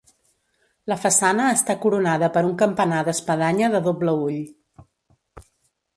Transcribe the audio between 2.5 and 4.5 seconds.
campanar d'espadanya de doble ull.